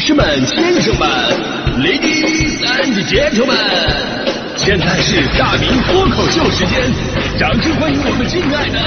[0.00, 1.06] 士们、先生们
[1.78, 3.54] ，Ladies and gentlemen，
[4.56, 6.90] 现在是大明脱口秀时间，
[7.38, 8.80] 掌声欢迎我们敬爱的！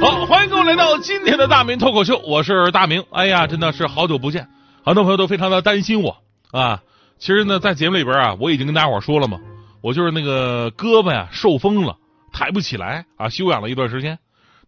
[0.00, 3.02] 好，欢迎各位来到今天的大明脱口秀，我是大明。
[3.10, 4.48] 哎呀，真的是好久不见，
[4.84, 6.18] 很多朋友都非常的担心我
[6.50, 6.80] 啊。
[7.18, 9.38] 其实呢，在节目里边啊，我已经跟大伙说了嘛，
[9.82, 11.96] 我就是那个胳膊呀受风了，
[12.32, 14.18] 抬不起来啊，休养了一段时间。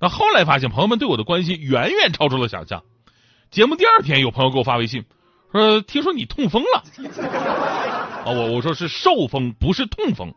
[0.00, 2.82] 那后来发现，朋友们对我的关心远远超出了想象。
[3.50, 5.04] 节目第二天，有朋友给我发微信
[5.52, 6.82] 说：“听说你痛风了。”
[8.26, 10.34] 啊，我我说是受风，不是痛风。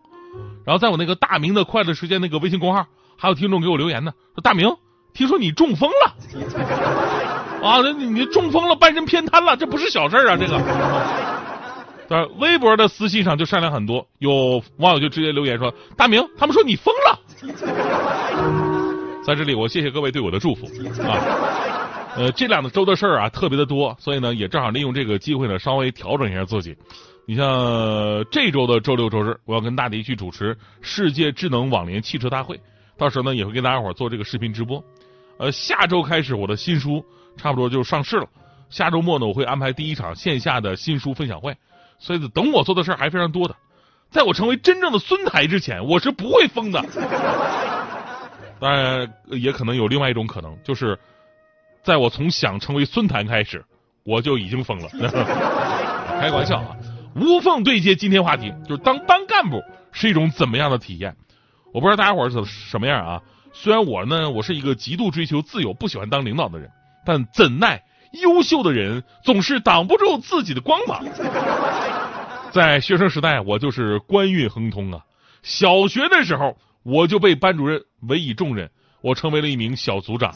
[0.64, 2.86] 然后在我那个大明的快乐时间那个微信公号，
[3.18, 4.70] 还有听众给我留言呢，说大明，
[5.14, 6.16] 听说你中风了。
[7.68, 11.37] 啊，那你你中风了，半身偏瘫了，这不是小事啊，这个。
[12.10, 17.20] 但微博的私信上就善良很多，有网友就直接留言说：“大明，他们说你疯了。”
[19.26, 20.66] 在这里，我谢谢各位对我的祝福
[21.04, 21.20] 啊。
[22.16, 26.76] 呃，这两周的事儿啊特别的多，所以呢，也正好利用这个机会呢，稍微调整一下自己。
[27.28, 32.58] 你像这周的周六周日，我要跟大迪去主持世界智能网联汽车大会，
[32.98, 34.81] 到时候呢也会跟大家伙做这个视频直播。
[35.38, 37.03] 呃，下周开始我的新书
[37.36, 38.26] 差不多就上市了，
[38.70, 41.53] 下周末呢我会安排第一场线下的新书分享会。
[42.00, 43.56] 所以等我做的事儿还非常多的，
[44.09, 46.84] 在我成为真正的孙台之前，我是不会疯的。
[48.59, 50.98] 当然，也可能有另外一种可能，就是
[51.84, 53.64] 在我从想成为孙台开始，
[54.03, 54.90] 我就已经疯了。
[56.20, 56.75] 开个玩笑啊！
[57.16, 61.16] 无缝对接今天话题，就是当班干部是一种怎么样的体验？
[61.73, 63.22] 我不知道大家伙儿是什么样啊？
[63.53, 66.72] 虽然我呢，我是一个极度追求自由、不喜欢当领导的人，
[67.06, 67.84] 但怎奈。
[68.11, 71.03] 优秀的人总是挡不住自己的光芒。
[72.52, 75.02] 在学生时代，我就是官运亨通啊。
[75.44, 78.69] 小学的时候，我就被班主任委以重任，
[79.02, 80.33] 我成为了一名小组长。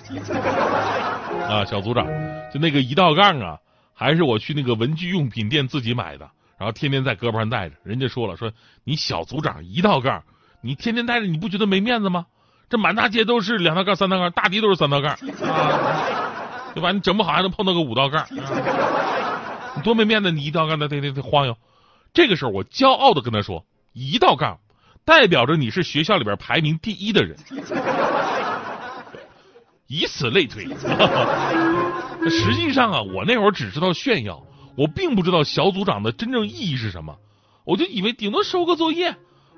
[1.50, 2.06] 啊，小组长，
[2.54, 3.58] 就那个一道杠啊，
[3.94, 7.76] 还是我去那个文具用品店自己买的，然后天天在胳膊上带着。
[7.84, 8.52] 人家说了，说
[8.84, 10.24] 你小组长一道杠，
[10.62, 12.28] 你天天带着，你不觉得没面子吗？
[12.70, 15.14] 这满大街都是两道杠、三道杠，大迪都是三道杠。
[15.14, 16.21] 啊
[16.74, 16.92] 对吧？
[16.92, 18.26] 你整不好还能碰到个五道杠，
[19.76, 20.32] 你多没面子！
[20.32, 21.56] 你一道杠，那得得得晃悠。
[22.14, 24.60] 这个时候，我骄傲的跟他说：“一道杠
[25.06, 27.38] 代表着你是学校里边排名第一的人。”
[29.88, 30.66] 以此类推。
[32.30, 34.42] 实际上啊，我那会儿只知道炫耀，
[34.78, 37.16] 我并不知道小组长的真正意义是什么。
[37.66, 39.16] 我就以为顶多收个作业，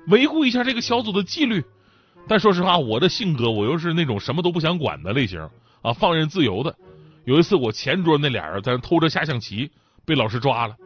[0.08, 1.64] 维护一下这个小组的纪律。
[2.26, 5.48] 但说实话，我的性格，我又是那种什么都不想管的类型
[5.82, 6.74] 啊，放任自由的。
[7.24, 9.70] 有一次，我前桌那俩人在那偷着下象棋，
[10.04, 10.76] 被老师抓了。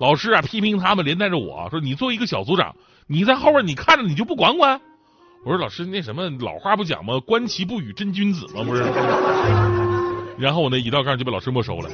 [0.00, 2.74] 老师啊，批评他们，连带着我说：“你作为一个小组长，
[3.06, 4.80] 你在后边你看着你就不管管？”
[5.46, 7.20] 我说：“老师，那什么老话不讲吗？
[7.20, 8.64] 观棋不语真君子吗？
[8.64, 8.82] 不是。
[10.36, 11.88] ”然后我那一道杠就被老师没收了。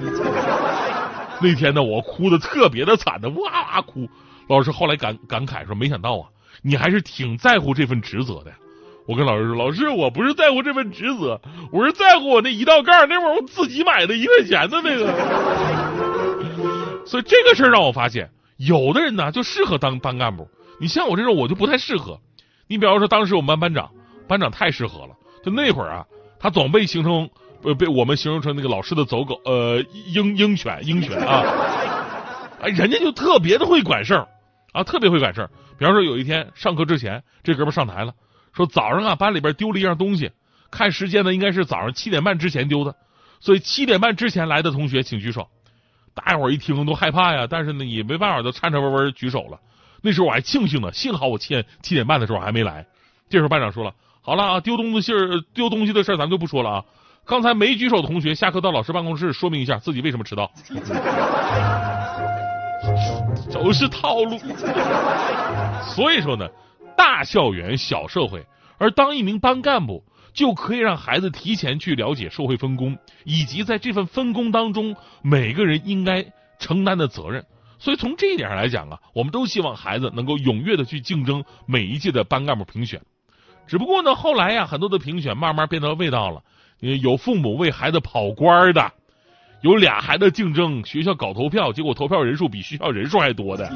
[1.41, 4.09] 那天呢，我哭的特别的惨的，哇哇哭。
[4.49, 6.29] 老师后来感感慨说：“没想到啊，
[6.63, 8.53] 你还是挺在乎这份职责的。”
[9.07, 11.41] 我跟老师说：“老师，我不是在乎这份职责，
[11.73, 13.09] 我是在乎我那一道杠。
[13.09, 15.13] 那会儿我自己买的一块钱的那个。
[17.05, 20.49] 所以这个事儿让我发现，有的人呢就适合当班干部。
[20.79, 22.21] 你像我这种，我就不太适合。
[22.69, 23.91] 你比方说，当时我们班班长，
[24.29, 25.15] 班长太适合了。
[25.45, 26.07] 就那会儿啊，
[26.39, 27.29] 他总被形容，
[27.65, 31.43] 呃，被我们形容成那个老师的走狗，呃，鹰鹰犬，鹰犬啊。
[32.61, 34.29] 哎，人家就特别的会管事儿
[34.73, 35.51] 啊，特别会管事儿。
[35.77, 38.13] 比方说，有一天上课之前，这哥们上台了。”
[38.53, 40.31] 说早上啊，班里边丢了一样东西，
[40.71, 42.95] 看时间呢，应该是早上七点半之前丢的，
[43.41, 45.49] 所以七点半之前来的同学请举手。
[46.15, 49.59] 大家伙一听都害怕呀，但是呢也没办法，都颤颤巍巍举手了。
[50.03, 52.87] 那时候我还庆幸呢，幸好我七七点半的时候还没来。
[53.31, 55.13] 这时候班长说了：“好了啊，丢东西
[55.55, 56.85] 丢东西的事儿咱就不说了啊。
[57.25, 60.53] 刚才没举手的同学，下课到老师办公室说明一下自己为什么迟到。
[63.51, 64.39] ”都是套路。
[65.95, 66.47] 所以说呢。
[66.97, 68.47] 大校园小社会，
[68.79, 76.25] 而当一名班干部就可以让孩子提前去了解社会分工，以及在这份分工当中每个人应该
[76.59, 77.45] 承担的责任。
[77.79, 83.01] 所以从这一点上来讲啊，我们都希望孩子能够踊跃的去竞争每一届的班干部评选。
[83.67, 86.43] 只不过呢，后来呀，很多的评选慢慢变得味道了，
[86.79, 88.93] 有父母为孩子跑官的，
[89.63, 93.69] 有俩孩子竞争学校搞投票，结果投票人数比学校人数还多的，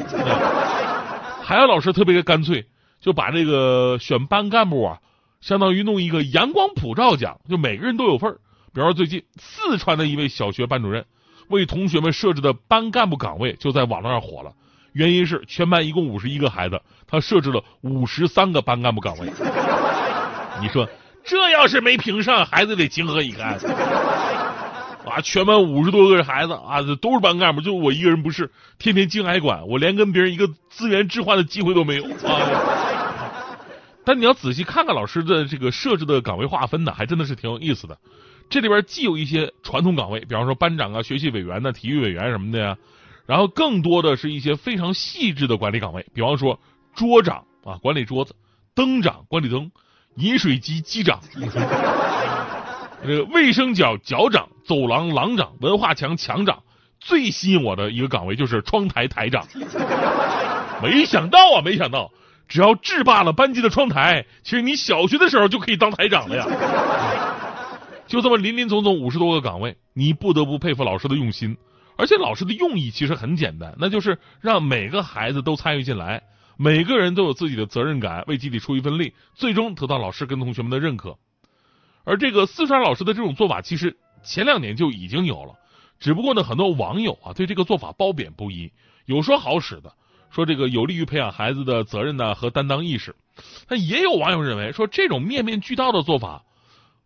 [1.43, 2.65] 还有老师特别的干脆。
[3.01, 4.99] 就把这个选班干部啊，
[5.41, 8.39] 相当于弄一个阳光普照奖，就每个人都有份儿。
[8.75, 11.05] 比方说，最近四川的一位小学班主任
[11.49, 14.53] 为同学们设置的班干部岗位就在网络上火了。
[14.93, 19.27] 原因是全班一共五十一个孩子，他设置了五十三个班干部岗位。
[20.61, 20.89] 你说
[21.23, 23.59] 这要是没评上，孩子得情何以堪？
[25.07, 32.76] 啊，全班五十多个孩子啊，都是班干部，就我一个人不是，天天进挨管，我连跟别人一个资源置换的机会都没有啊。
[34.07, 37.99] 但你要仔细看看老师的这个设置的岗位划分呢，还真的是挺有意思的。
[38.49, 42.77] 这里边既有一些传统岗位，比方说班长啊、学习委员呢、体育委员什么的呀，
[43.27, 46.61] 然后更多的是一些非常细致的管理岗位，比方说
[46.95, 48.33] 桌长啊，管理桌子；
[48.77, 49.69] 灯长管理灯；
[50.15, 51.21] 饮水机机长。
[53.03, 56.63] 这个卫生角角长、走廊廊长、文化墙墙长，
[57.01, 59.45] 最吸引我的一个岗位就是窗台台长。
[60.81, 62.13] 没想到啊，没想到，
[62.49, 66.47] 只要制霸了班级的窗台，其实你小学的时候就可以当台长了呀。
[68.07, 71.57] 就这么林林总总五十多个岗位，你不得不佩服老师的用心。
[71.97, 76.23] 而且老师的用意其实很简单，那就是让每个孩子都参与进来，
[76.57, 81.17] 每个人都有自己的责任感，为集体出一份力，最终得到老师跟同学们的认可。
[82.05, 85.55] 而这个四川老师的这种做法，其实前两年就已经有了，
[85.99, 88.71] 只不过呢，很多网友啊对这个做法褒贬不一，
[89.07, 89.95] 有说好使的，
[90.31, 93.15] 说这个有利于培养孩子的责任呢和担当意识，
[93.69, 96.43] 但也有网友认为说这种面面俱到的做法，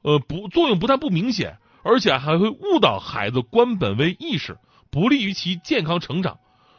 [0.03, 4.59] 呃不作用不但不明显，而且还会误导孩子官本位意识，
[4.91, 6.39] 不利于其健康成长，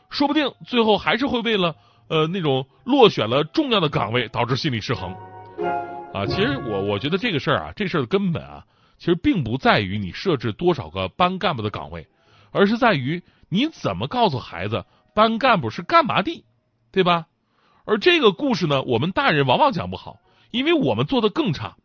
[0.10, 1.76] 说不定最后还是会为了
[2.10, 5.16] 呃那种落选了重要的岗位，导致心理失衡。
[6.14, 8.66] 啊，其实我我觉得这个事儿啊，这事儿的根本啊，
[8.98, 12.06] 其实并不在于你设置多少个班干部的岗位，
[12.52, 16.46] 而是在于你怎么告诉孩子班干部是干嘛的，
[16.92, 17.28] 对吧？
[17.86, 20.20] 而这个故事呢，我们大人往往讲不好，
[20.52, 21.76] 因为我们做的更差。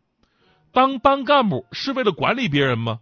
[0.71, 2.99] 当班干部是为了管理别人吗？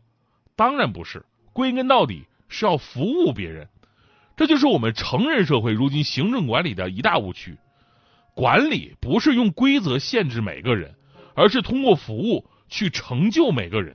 [0.55, 3.67] 当然不是，归根到底是要服务别人。
[4.35, 7.57] 这就是我们成人社会如今行政管理的一大误区。
[8.33, 10.95] 管理不是用规则限制每个人。
[11.37, 13.93] 而是通过服务去成就每个人，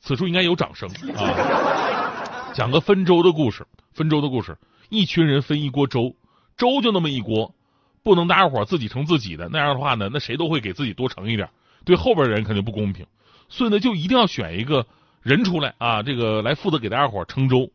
[0.00, 2.54] 此处应该有掌声啊！
[2.54, 4.56] 讲个分粥的故事，分粥的故事，
[4.92, 6.16] 一群人分一锅粥，
[6.58, 7.54] 粥就那么一锅，
[8.02, 11.48] 不能大家伙自己盛自己的，那样的话呢，那谁都会给自己多盛一点，
[11.86, 13.06] 对后边的人肯定不公平，
[13.48, 14.86] 所以呢，就一定要选一个
[15.22, 17.70] 人出来啊，这个来负责给大家伙盛粥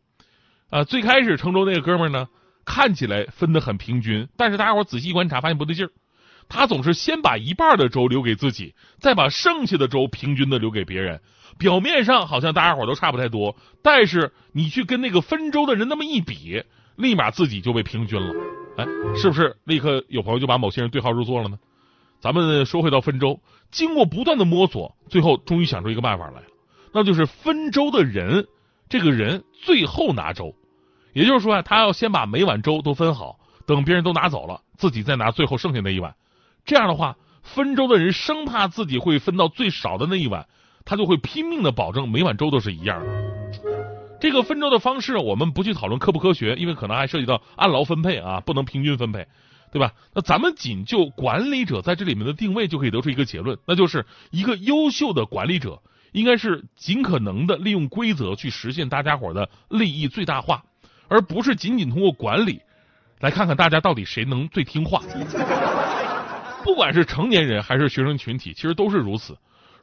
[0.69, 0.83] 啊。
[0.83, 2.27] 最开始盛粥那个哥们呢，
[2.65, 5.89] 看起来分的很平均，但是大家伙仔细观察，发现不对劲儿。
[6.49, 11.19] 他总是先把一半的粥留给自己，再把剩下的粥平均的留给别人。
[11.57, 16.63] 表面上好像大家伙都差不太多，但是你去跟那个分粥的人那么一比，
[16.97, 18.33] 立马自己就被平均了。
[18.77, 18.85] 哎，
[19.15, 21.57] 是不是立刻有朋友就把某些人对号入座了呢？
[22.19, 23.39] 咱们说回到分粥，
[23.71, 26.47] 经过不断的摸索，最后终于想出一个办法来了，
[26.91, 28.47] 那就是分粥的人，
[28.89, 30.53] 这个人最后拿粥。
[31.13, 36.15] 也就是说啊，他要先把每碗粥都分好，等别人都拿走了，自己再拿最后剩下那一碗。
[36.65, 40.47] 这样的话，分粥的人生怕自己会分到最少的那一碗，
[40.85, 43.36] 他就会拼命的保证每碗粥都是一样的。
[44.19, 49.27] 这个分粥的方式，我们不去讨论科不科学，因为可能还涉及到按劳分配啊，不能平均分配，
[49.71, 49.93] 对吧？
[50.15, 55.81] 那咱们仅就管理者在这里面的定位，就可以得出一个结论，那就是一个优秀的管理者，
[56.13, 60.63] 应该是尽可能的利用规则去实现大家伙的利益最大化，
[61.07, 62.61] 而不是仅仅通过管理
[63.19, 65.01] 来看看大家到底谁能最听话。
[66.63, 69.37] 不管是成年人还是学生群体，其实都是如此。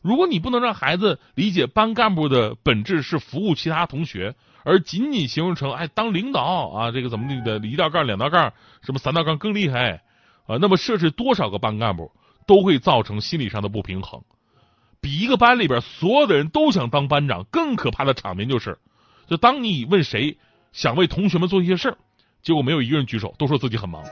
[0.04, 10.02] 如果你不能让孩子理解班干部的本质是服务其他同学，而仅仅形容成哎当领导啊这个怎么的一道杠两道杠什么三道杠更厉害
[10.46, 12.12] 啊，那么设置多少个班干部
[12.46, 14.20] 都会造成心理上的不平衡。
[15.00, 18.76] 比一个班里边所有的人都想当班长更可怕的场面就是，
[19.26, 20.37] 就当你问谁
[20.73, 21.96] 想为同学们做一些事儿，
[22.42, 24.04] 结果没有一个人举手，都说自己很忙。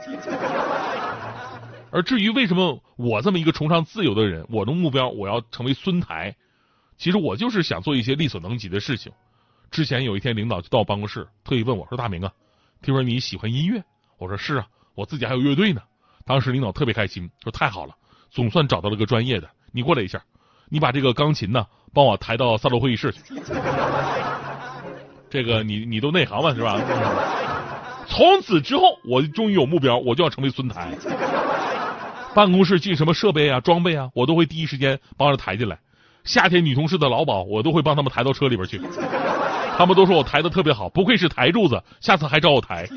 [1.93, 6.35] 而至于为什么我这么一个崇尚自由的人，我的目标我要成为孙台，
[6.97, 9.11] 其实我就是想做一些力所能及的事情。
[9.69, 12.31] 之前有一天，领导就到我办公室，特意问我说：“大明啊，
[12.81, 13.83] 听说你喜欢音乐？”
[14.17, 15.83] 我说：“是啊，我自己还有乐队呢。”
[16.25, 17.93] 当时领导特别开心，说：“太好了，
[18.31, 19.47] 总算找到了个专业的。
[19.71, 20.19] 你过来一下，
[20.69, 23.19] 你把这个钢琴呢帮我抬到三楼会议室去。
[25.29, 26.81] 这个你你都内行嘛是吧？
[28.07, 30.91] 从此之后，我终于有目标，我就要成为孙台。”
[32.33, 35.77] 办公室进什么设备啊、装备啊，我都会第一时间帮着抬进来。
[36.23, 38.81] 夏天女同事的劳保，我都会帮他们抬到车里边去。
[39.77, 42.87] 他们都说我抬的特别好，不愧是台柱子，下次还找我抬。